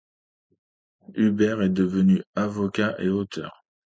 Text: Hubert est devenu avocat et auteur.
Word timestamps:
Hubert 1.13 1.61
est 1.61 1.69
devenu 1.69 2.23
avocat 2.35 2.95
et 2.97 3.09
auteur. 3.09 3.63